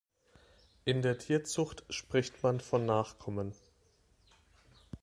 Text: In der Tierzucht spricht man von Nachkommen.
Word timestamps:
In 0.83 1.03
der 1.03 1.19
Tierzucht 1.19 1.83
spricht 1.93 2.41
man 2.41 2.59
von 2.59 2.87
Nachkommen. 2.87 3.53